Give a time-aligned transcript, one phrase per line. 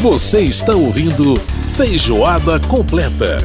[0.00, 1.34] Você está ouvindo
[1.74, 3.38] Feijoada Completa.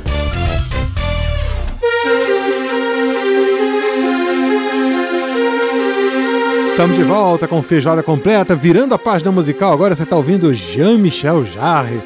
[6.69, 9.73] Estamos de volta com Feijoada Completa, virando a página musical.
[9.73, 11.99] Agora você está ouvindo Jean-Michel Jarre,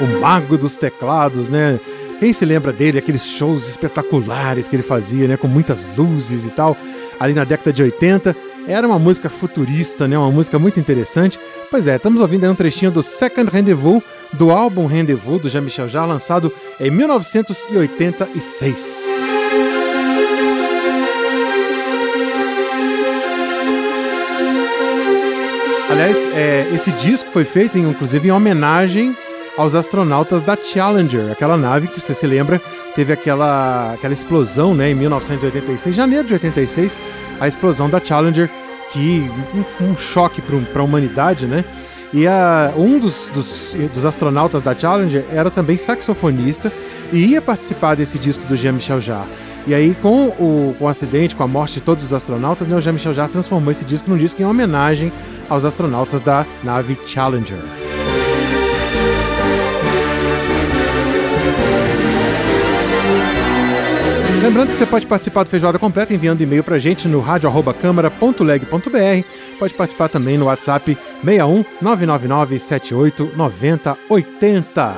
[0.00, 1.78] o mago dos teclados, né?
[2.18, 5.36] Quem se lembra dele, aqueles shows espetaculares que ele fazia, né?
[5.36, 6.76] Com muitas luzes e tal,
[7.20, 8.34] ali na década de 80.
[8.66, 10.16] Era uma música futurista, né?
[10.16, 11.38] Uma música muito interessante.
[11.70, 14.02] Pois é, estamos ouvindo aí um trechinho do Second Rendezvous,
[14.32, 19.06] do álbum Rendezvous, do Jean-Michel Jarre, lançado em 1986.
[25.90, 29.14] Aliás, é, esse disco foi feito, inclusive, em homenagem
[29.58, 32.58] aos astronautas da Challenger, aquela nave que você se lembra
[32.94, 37.00] teve aquela, aquela explosão né, em 1986, janeiro de 86,
[37.42, 38.48] a explosão da Challenger,
[38.92, 39.28] que
[39.80, 41.64] um, um choque para a humanidade, né?
[42.12, 46.70] E a, um dos, dos, dos, astronautas da Challenger era também saxofonista
[47.10, 49.28] e ia participar desse disco do Jean-Michel Jarre.
[49.66, 52.76] E aí, com o, com o acidente, com a morte de todos os astronautas, né,
[52.76, 55.12] o Jean-Michel Jarre transformou esse disco num disco em homenagem
[55.48, 57.58] aos astronautas da nave Challenger.
[64.42, 69.26] Lembrando que você pode participar do Feijoada Completa enviando e-mail pra gente no rádio.câmara.leg.br.
[69.56, 74.96] Pode participar também no WhatsApp 61 999 78 90 80.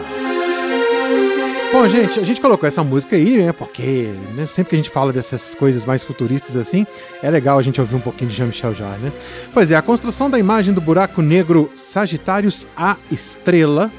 [1.70, 3.52] Bom, gente, a gente colocou essa música aí, né?
[3.52, 6.86] Porque né, sempre que a gente fala dessas coisas mais futuristas assim,
[7.22, 9.12] é legal a gente ouvir um pouquinho de Jean-Michel Jarre, né?
[9.52, 13.92] Pois é, a construção da imagem do buraco negro Sagitários A Estrela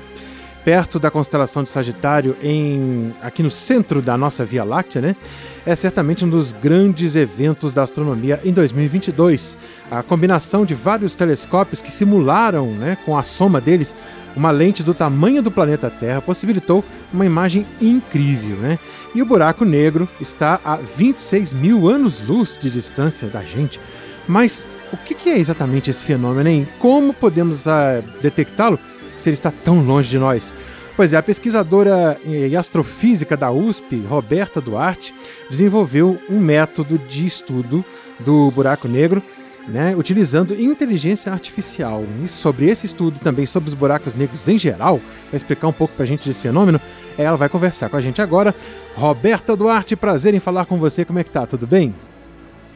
[0.66, 5.16] perto da constelação de Sagitário, em, aqui no centro da nossa Via Láctea, né?
[5.64, 9.58] É certamente um dos grandes eventos da astronomia em 2022.
[9.92, 13.94] A combinação de vários telescópios que simularam, né, com a soma deles,
[14.36, 18.80] uma lente do tamanho do planeta Terra possibilitou uma imagem incrível, né?
[19.14, 23.80] E o buraco negro está a 26 mil anos-luz de distância da gente.
[24.28, 26.68] Mas o que é exatamente esse fenômeno, hein?
[26.80, 28.80] Como podemos uh, detectá-lo?
[29.18, 30.54] Se ele está tão longe de nós?
[30.96, 35.14] Pois é, a pesquisadora em astrofísica da USP, Roberta Duarte,
[35.50, 37.84] desenvolveu um método de estudo
[38.22, 39.22] do buraco negro,
[39.68, 42.04] né, utilizando inteligência artificial.
[42.24, 45.94] E sobre esse estudo, também sobre os buracos negros em geral, vai explicar um pouco
[45.96, 46.80] para a gente desse fenômeno,
[47.18, 48.56] ela vai conversar com a gente agora.
[48.96, 51.04] Roberta Duarte, prazer em falar com você.
[51.04, 51.46] Como é que tá?
[51.46, 51.94] Tudo bem?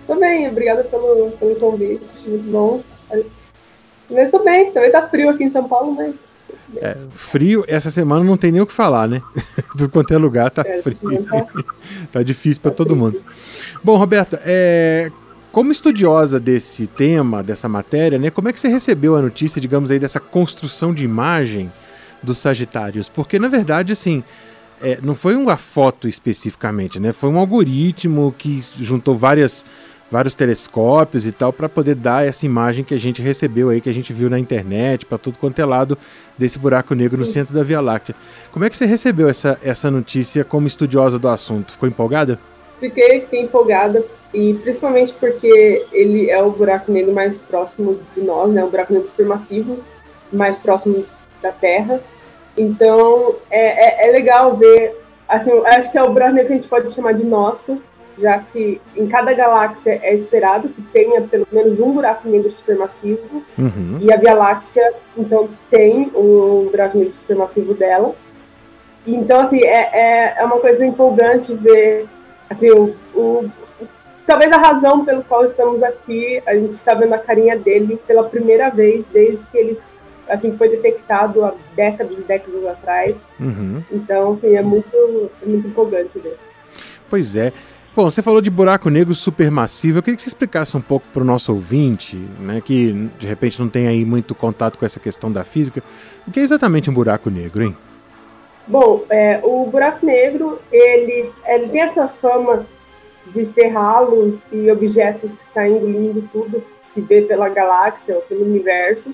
[0.08, 2.18] Tudo bem, obrigada pelo, pelo convite.
[2.26, 2.82] Muito bom.
[4.10, 6.16] Mas tô bem, também tá frio aqui em São Paulo, mas
[6.78, 9.22] é, frio, essa semana não tem nem o que falar, né?
[9.78, 10.98] Tudo quanto é lugar tá é, frio.
[11.24, 11.48] Tá,
[12.12, 13.22] tá difícil para todo mundo.
[13.84, 15.12] Bom, Roberta, é,
[15.52, 18.30] como estudiosa desse tema, dessa matéria, né?
[18.30, 21.72] Como é que você recebeu a notícia, digamos aí, dessa construção de imagem
[22.22, 23.10] dos Sagitários?
[23.10, 24.24] Porque, na verdade, assim,
[24.82, 27.12] é, não foi uma foto especificamente, né?
[27.12, 29.66] Foi um algoritmo que juntou várias
[30.12, 33.90] vários telescópios e tal para poder dar essa imagem que a gente recebeu aí, que
[33.90, 35.98] a gente viu na internet, para tudo quanto é lado
[36.38, 38.16] desse buraco negro no centro da Via Láctea.
[38.52, 41.74] Como é que você recebeu essa, essa notícia como estudiosa do assunto?
[41.74, 42.40] Ficou empolgada?
[42.80, 44.04] Fiquei, fiquei empolgada
[44.34, 48.64] e principalmente porque ele é o buraco negro mais próximo de nós, né?
[48.64, 49.80] O buraco negro supermassivo
[50.32, 51.06] mais próximo
[51.42, 52.02] da Terra.
[52.58, 54.96] Então é, é, é legal ver,
[55.28, 57.82] assim, acho que é o buraco negro que a gente pode chamar de nosso,
[58.20, 63.44] já que em cada galáxia é esperado que tenha pelo menos um buraco negro supermassivo,
[63.58, 63.98] uhum.
[64.02, 68.14] e a Via Láctea, então, tem um buraco negro supermassivo dela.
[69.08, 72.06] Então, assim, é, é, é uma coisa empolgante ver,
[72.50, 73.50] assim, o, o,
[74.26, 78.24] talvez a razão pelo qual estamos aqui, a gente está vendo a carinha dele pela
[78.24, 79.80] primeira vez desde que ele
[80.28, 83.16] assim foi detectado há décadas e décadas atrás.
[83.40, 83.82] Uhum.
[83.92, 86.38] Então, assim, é muito, é muito empolgante ver.
[87.10, 87.52] Pois é.
[87.96, 89.98] Bom, você falou de buraco negro supermassivo.
[89.98, 93.60] Eu queria que você explicasse um pouco para o nosso ouvinte, né, que de repente
[93.60, 95.84] não tem aí muito contato com essa questão da física.
[96.28, 97.76] O que é exatamente um buraco negro, hein?
[98.68, 102.66] Bom, é, o buraco negro ele, ele tem essa fama
[103.26, 106.64] de ser ralos e objetos que saem engolindo tudo
[106.94, 109.14] que vê pela galáxia ou pelo universo.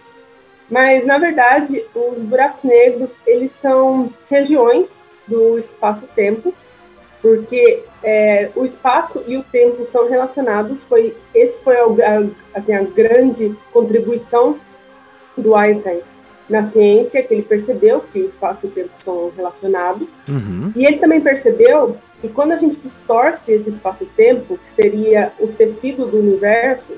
[0.70, 6.54] Mas na verdade, os buracos negros eles são regiões do espaço-tempo
[7.26, 10.84] porque é, o espaço e o tempo são relacionados.
[10.84, 12.24] Foi esse foi a,
[12.54, 14.60] assim, a grande contribuição
[15.36, 16.02] do Einstein
[16.48, 20.20] na ciência, que ele percebeu que o espaço e o tempo são relacionados.
[20.30, 20.72] Uhum.
[20.76, 26.06] E ele também percebeu que quando a gente distorce esse espaço-tempo, que seria o tecido
[26.06, 26.94] do universo,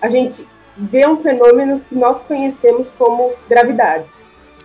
[0.00, 4.04] a gente vê um fenômeno que nós conhecemos como gravidade.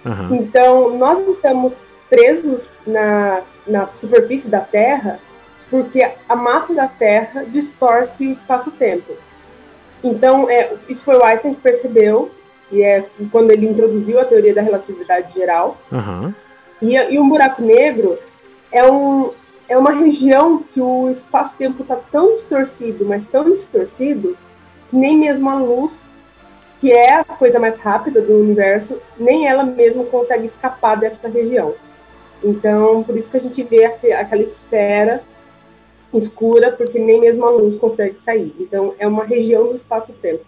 [0.06, 0.36] Uhum.
[0.36, 5.20] Então, nós estamos presos na, na superfície da Terra
[5.70, 9.14] porque a massa da Terra distorce o espaço-tempo.
[10.04, 12.32] Então, é, isso foi o Einstein que percebeu,
[12.72, 15.78] e é quando ele introduziu a teoria da relatividade geral.
[15.92, 16.34] Uhum.
[16.82, 18.18] E, e um buraco negro
[18.72, 19.32] é, um,
[19.68, 24.38] é uma região que o espaço-tempo está tão distorcido, mas tão distorcido,
[24.90, 26.06] que nem mesmo a luz,
[26.80, 31.76] que é a coisa mais rápida do universo, nem ela mesma consegue escapar dessa região.
[32.44, 35.22] Então, por isso que a gente vê aquela esfera
[36.14, 38.54] escura, porque nem mesmo a luz consegue sair.
[38.60, 40.44] Então, é uma região do espaço-tempo.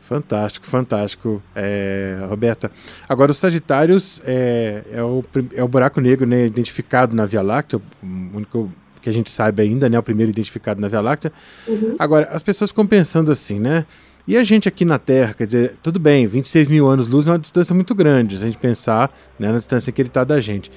[0.00, 2.70] Fantástico, fantástico, é, Roberta.
[3.08, 5.24] Agora, os Sagitários é, é, o,
[5.54, 8.70] é o buraco negro né, identificado na Via Láctea, o único
[9.00, 11.32] que a gente sabe ainda, né, o primeiro identificado na Via Láctea.
[11.66, 11.96] Uhum.
[11.98, 13.86] Agora, as pessoas ficam pensando assim, né?
[14.26, 17.38] E a gente aqui na Terra, quer dizer, tudo bem, 26 mil anos-luz é uma
[17.38, 20.70] distância muito grande, se a gente pensar né, na distância que ele está da gente.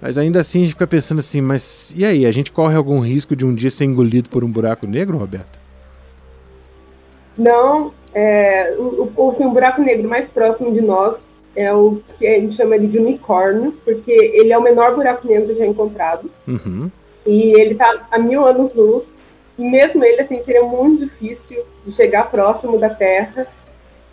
[0.00, 3.00] Mas ainda assim a gente fica pensando assim, mas e aí, a gente corre algum
[3.00, 5.58] risco de um dia ser engolido por um buraco negro, Roberta?
[7.36, 11.26] Não, é, o, o, assim, o buraco negro mais próximo de nós
[11.56, 15.54] é o que a gente chama de unicórnio, porque ele é o menor buraco negro
[15.54, 16.30] já encontrado.
[16.46, 16.90] Uhum.
[17.26, 19.10] E ele está a mil anos-luz.
[19.56, 23.46] E mesmo ele, assim, seria muito difícil de chegar próximo da Terra.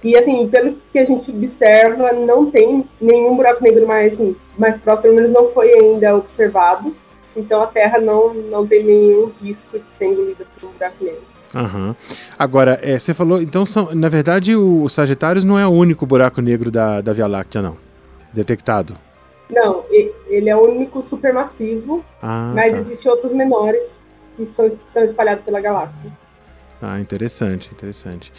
[0.04, 4.78] E, assim, pelo que a gente observa, não tem nenhum buraco negro mais, assim, mais
[4.78, 6.96] próximo, pelo menos não foi ainda observado.
[7.36, 11.22] Então a Terra não, não tem nenhum risco de ser engolida por um buraco negro.
[11.54, 11.96] Uhum.
[12.38, 16.42] Agora, é, você falou, então, são, na verdade, o Sagitários não é o único buraco
[16.42, 17.78] negro da, da Via Láctea, não?
[18.34, 18.96] Detectado?
[19.50, 22.78] Não, ele é o único supermassivo, ah, mas tá.
[22.78, 24.00] existem outros menores
[24.38, 26.10] que são, estão espalhados pela galáxia.
[26.82, 28.32] Ah, interessante, interessante.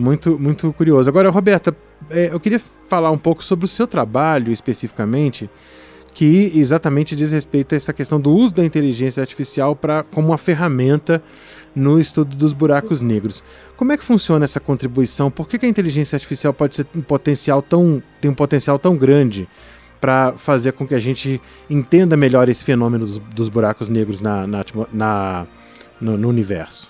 [0.00, 1.08] Muito, muito curioso.
[1.08, 1.76] Agora, Roberta,
[2.08, 5.48] é, eu queria falar um pouco sobre o seu trabalho especificamente,
[6.14, 10.38] que exatamente diz respeito a essa questão do uso da inteligência artificial para como uma
[10.38, 11.22] ferramenta
[11.74, 13.44] no estudo dos buracos negros.
[13.76, 15.30] Como é que funciona essa contribuição?
[15.30, 18.96] Por que, que a inteligência artificial pode ser um potencial tão, tem um potencial tão
[18.96, 19.48] grande
[20.00, 24.46] para fazer com que a gente entenda melhor esse fenômeno dos, dos buracos negros na,
[24.46, 25.46] na, na
[26.00, 26.89] no, no, universo?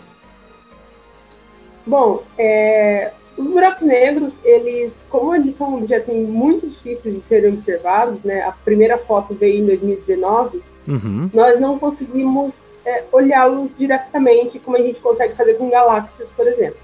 [1.87, 8.23] Bom, é, os buracos negros, eles, como eles são objetos muito difíceis de serem observados,
[8.23, 8.43] né?
[8.43, 10.63] A primeira foto veio em 2019.
[10.87, 11.31] Uhum.
[11.33, 16.81] Nós não conseguimos é, olhá-los diretamente, como a gente consegue fazer com galáxias, por exemplo.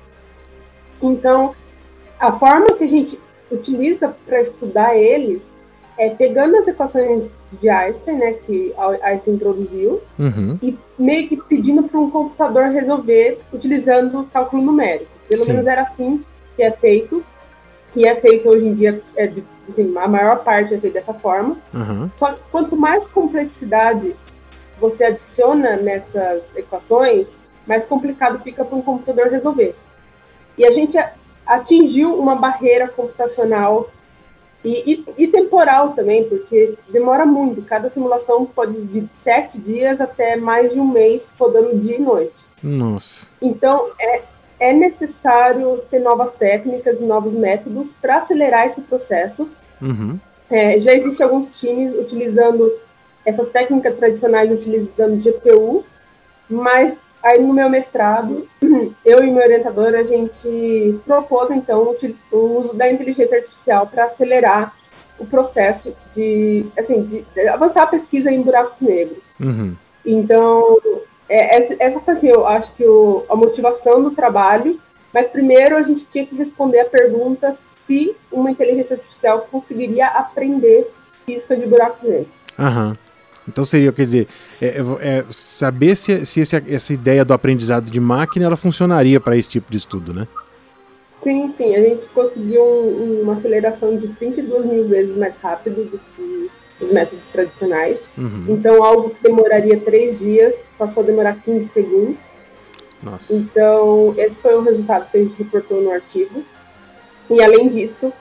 [1.02, 1.54] Então,
[2.18, 3.18] a forma que a gente
[3.50, 5.46] utiliza para estudar eles
[5.98, 10.58] é pegando as equações de Einstein, né, que Einstein introduziu, uhum.
[10.62, 15.10] e meio que pedindo para um computador resolver utilizando cálculo numérico.
[15.28, 15.52] Pelo Sim.
[15.52, 17.24] menos era assim que é feito,
[17.94, 19.32] e é feito hoje em dia, é,
[19.68, 21.56] assim, a maior parte é feita dessa forma.
[21.72, 22.10] Uhum.
[22.16, 24.14] Só que quanto mais complexidade
[24.78, 29.74] você adiciona nessas equações, mais complicado fica para um computador resolver.
[30.58, 30.98] E a gente
[31.46, 33.88] atingiu uma barreira computacional
[34.66, 37.62] e, e, e, temporal também, porque demora muito.
[37.62, 42.46] Cada simulação pode de sete dias até mais de um mês, rodando dia e noite.
[42.60, 43.28] Nossa.
[43.40, 44.22] Então, é,
[44.58, 49.48] é necessário ter novas técnicas e novos métodos para acelerar esse processo.
[49.80, 50.18] Uhum.
[50.50, 52.72] É, já existem alguns times utilizando
[53.24, 55.84] essas técnicas tradicionais utilizando GPU,
[56.50, 56.96] mas
[57.26, 58.46] aí no meu mestrado,
[59.04, 61.94] eu e meu orientador, a gente propôs então
[62.30, 64.74] o uso da inteligência artificial para acelerar
[65.18, 69.24] o processo de, assim, de avançar a pesquisa em buracos negros.
[69.40, 69.74] Uhum.
[70.04, 70.78] Então,
[71.28, 74.78] é, essa, essa foi assim, eu acho que o, a motivação do trabalho,
[75.12, 80.92] mas primeiro a gente tinha que responder a pergunta se uma inteligência artificial conseguiria aprender
[81.24, 82.36] física de buracos negros.
[82.58, 82.96] Uhum.
[83.48, 84.28] Então seria, quer dizer,
[84.60, 89.36] é, é saber se, se esse, essa ideia do aprendizado de máquina ela funcionaria para
[89.36, 90.26] esse tipo de estudo, né?
[91.16, 91.74] Sim, sim.
[91.74, 96.50] A gente conseguiu um, uma aceleração de 32 mil vezes mais rápido do que
[96.80, 98.04] os métodos tradicionais.
[98.18, 98.46] Uhum.
[98.48, 102.18] Então, algo que demoraria três dias passou a demorar 15 segundos.
[103.02, 103.34] Nossa.
[103.34, 106.44] Então, esse foi o resultado que a gente reportou no artigo.
[107.30, 108.12] E, além disso,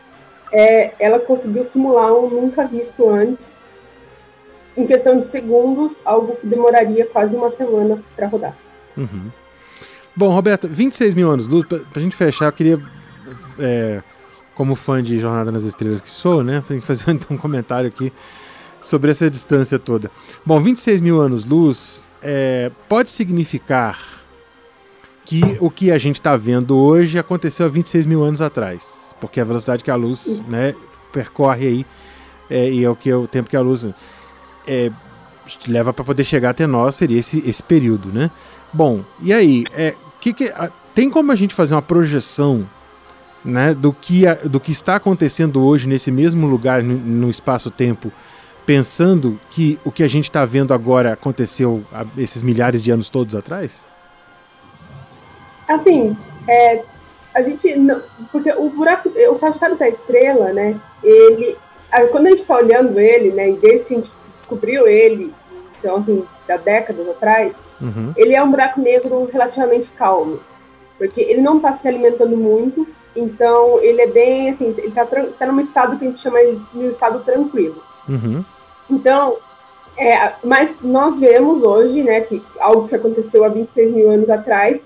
[0.52, 3.65] é, ela conseguiu simular um nunca visto antes
[4.78, 8.56] em questão de segundos, algo que demoraria quase uma semana para rodar.
[8.98, 9.32] Uhum.
[10.16, 12.80] Bom, Roberta, 26 mil anos luz, para a gente fechar, eu queria,
[13.60, 14.02] é,
[14.56, 18.12] como fã de Jornada nas Estrelas que sou, né, fazer então um comentário aqui
[18.82, 20.12] sobre essa distância toda.
[20.46, 24.16] Bom, 26 mil anos luz é, pode significar
[25.26, 29.42] que o que a gente está vendo hoje aconteceu há 26 mil anos atrás, porque
[29.42, 30.76] a velocidade que a luz né,
[31.12, 31.86] percorre aí
[32.50, 33.86] é, e é o que é o tempo que a luz
[34.68, 34.92] é,
[35.68, 38.32] leva para poder chegar até nós seria esse, esse período, né?
[38.74, 40.52] Bom, e aí, é, que que,
[40.94, 42.66] tem como a gente fazer uma projeção
[43.44, 48.12] né, do, que, do que está acontecendo hoje nesse mesmo lugar, no, no espaço-tempo,
[48.66, 53.10] pensando que o que a gente está vendo agora aconteceu há esses milhares de anos
[53.10, 53.82] todos atrás?
[55.68, 56.18] Assim,
[56.48, 56.84] é,
[57.34, 60.80] a gente não, porque o buraco, o Sagitário da Estrela, né?
[61.04, 61.56] Ele,
[62.12, 63.52] quando a gente está olhando ele, né?
[63.52, 65.34] E desde que a gente descobriu ele,
[65.80, 68.14] então assim, da décadas atrás, uhum.
[68.16, 70.40] ele é um buraco negro relativamente calmo,
[70.98, 75.46] porque ele não está se alimentando muito, então ele é bem assim, ele está tá
[75.48, 77.82] num estado que a gente chama de um estado tranquilo.
[78.08, 78.44] Uhum.
[78.90, 79.38] Então,
[79.98, 84.82] é, mas nós vemos hoje, né, que algo que aconteceu há 26 mil anos atrás,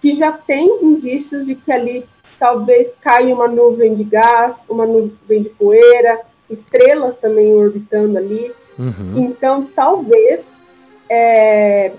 [0.00, 2.06] que já tem indícios de que ali
[2.38, 8.52] talvez caia uma nuvem de gás, uma nuvem de poeira, estrelas também orbitando ali.
[8.78, 9.26] Uhum.
[9.28, 10.46] Então, talvez
[11.08, 11.92] é,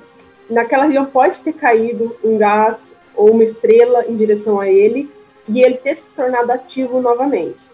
[0.50, 5.10] naquela região pode ter caído um gás ou uma estrela em direção a ele
[5.48, 7.70] e ele ter se tornado ativo novamente.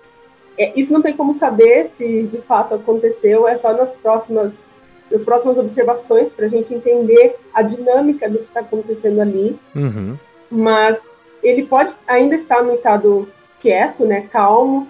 [0.58, 4.63] É, isso não tem como saber se de fato aconteceu, é só nas próximas,
[5.10, 9.58] nas próximas observações para a gente entender a dinâmica do que está acontecendo ali.
[9.75, 10.17] Uhum.
[10.50, 11.00] Mas
[11.41, 13.27] ele pode ainda estar no estado
[13.60, 14.88] quieto, né, calmo,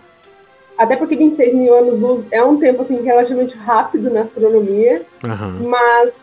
[0.81, 5.69] até porque 26 mil anos-luz é um tempo assim, relativamente rápido na astronomia, uhum.
[5.69, 6.13] mas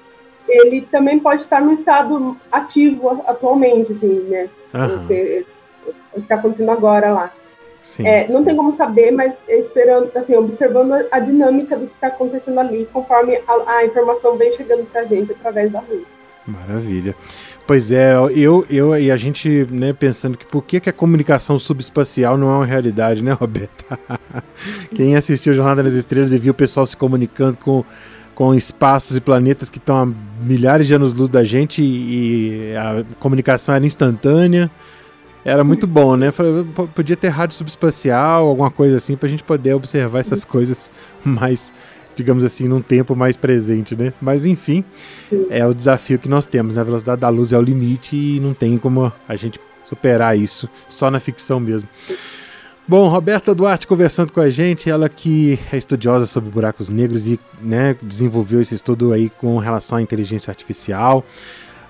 [0.48, 4.48] ele também pode estar no estado ativo atualmente, assim, né?
[4.74, 4.98] Uhum.
[4.98, 5.46] Você,
[5.86, 7.32] o que está acontecendo agora lá.
[7.84, 8.46] Sim, é, não sim.
[8.46, 13.40] tem como saber, mas esperando, assim, observando a dinâmica do que está acontecendo ali, conforme
[13.46, 16.02] a, a informação vem chegando para a gente através da luz.
[16.44, 17.14] Maravilha.
[17.68, 21.58] Pois é, eu, eu e a gente, né, pensando que por que, que a comunicação
[21.58, 24.00] subespacial não é uma realidade, né, Roberta?
[24.96, 27.84] Quem assistiu Jornada nas Estrelas e viu o pessoal se comunicando com,
[28.34, 30.08] com espaços e planetas que estão a
[30.42, 34.70] milhares de anos-luz da gente e, e a comunicação era instantânea.
[35.44, 36.32] Era muito bom, né?
[36.94, 40.90] Podia ter rádio subespacial, alguma coisa assim, para a gente poder observar essas coisas
[41.22, 41.70] mais
[42.18, 44.12] digamos assim, num tempo mais presente, né?
[44.20, 44.84] Mas enfim,
[45.48, 46.80] é o desafio que nós temos, né?
[46.80, 50.68] A velocidade da luz é o limite e não tem como a gente superar isso
[50.88, 51.88] só na ficção mesmo.
[52.86, 57.38] Bom, Roberta Duarte conversando com a gente, ela que é estudiosa sobre buracos negros e
[57.60, 61.24] né, desenvolveu esse estudo aí com relação à inteligência artificial.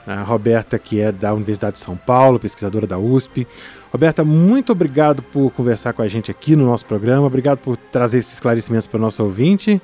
[0.06, 3.46] A Roberta, que é da Universidade de São Paulo, pesquisadora da USP.
[3.92, 8.18] Roberta, muito obrigado por conversar com a gente aqui no nosso programa, obrigado por trazer
[8.18, 9.80] esses esclarecimentos para o nosso ouvinte.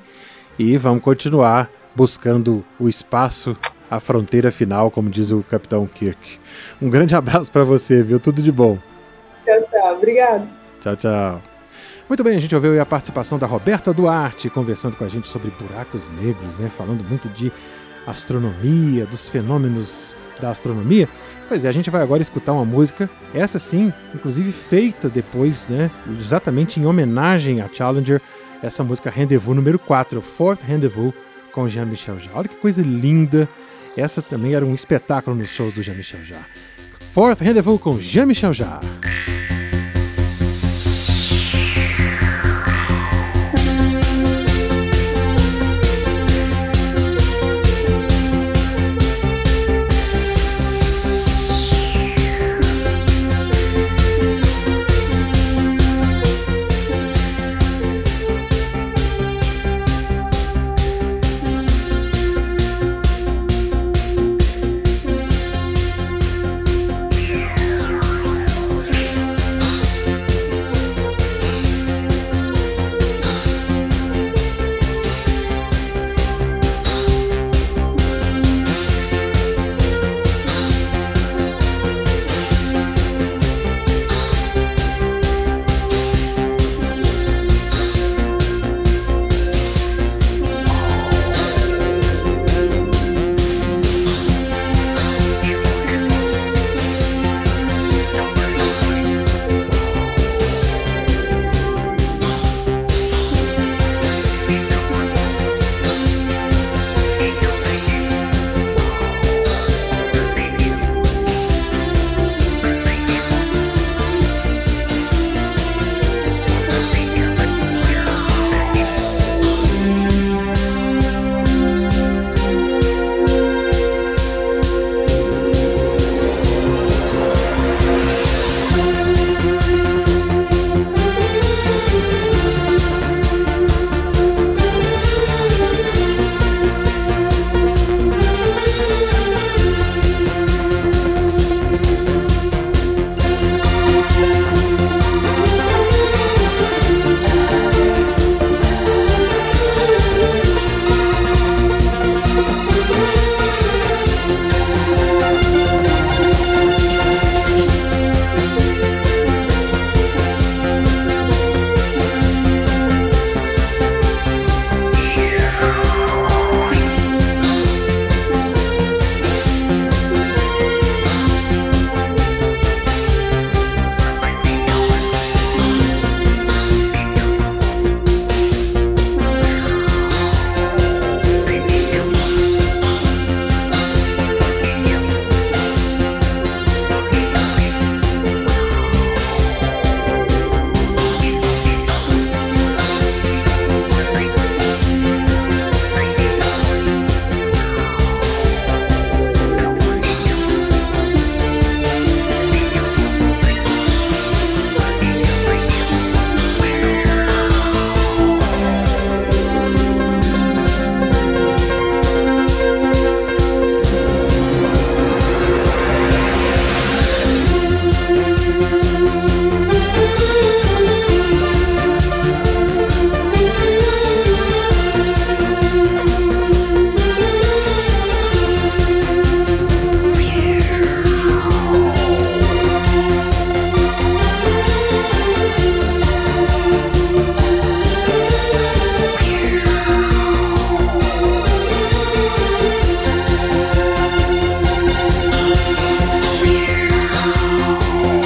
[0.59, 3.57] E vamos continuar buscando o espaço,
[3.91, 6.39] a fronteira final, como diz o Capitão Kirk.
[6.81, 8.21] Um grande abraço para você, viu?
[8.21, 8.79] Tudo de bom.
[9.45, 9.97] Tchau, tchau.
[9.97, 10.49] Obrigado.
[10.81, 11.43] Tchau, tchau.
[12.09, 15.51] Muito bem, a gente ouviu a participação da Roberta Duarte conversando com a gente sobre
[15.59, 16.71] buracos negros, né?
[16.77, 17.51] Falando muito de
[18.07, 21.09] astronomia, dos fenômenos da astronomia.
[21.49, 25.91] Pois é, a gente vai agora escutar uma música, essa sim, inclusive feita depois, né?
[26.21, 28.21] Exatamente em homenagem a Challenger
[28.65, 31.13] essa música Rendezvous número 4, Fourth Rendezvous
[31.53, 32.35] com Jean-Michel Jarre.
[32.35, 33.49] Olha que coisa linda.
[33.97, 36.47] Essa também era um espetáculo nos shows do Jean-Michel Jarre.
[37.13, 38.87] Fourth Rendezvous com Jean-Michel Jarre.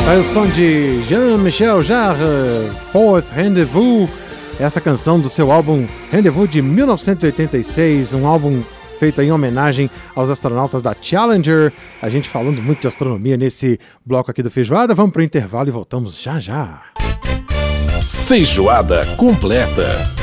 [0.08, 2.24] Aí o som de Jean-Michel Jarre,
[2.90, 4.08] Fourth Rendezvous,
[4.58, 8.62] essa canção do seu álbum Rendezvous de 1986, um álbum
[8.98, 11.72] feito em homenagem aos astronautas da Challenger.
[12.00, 14.94] A gente falando muito de astronomia nesse bloco aqui do Feijoada.
[14.94, 16.80] Vamos para o intervalo e voltamos já já.
[18.26, 20.17] Feijoada completa.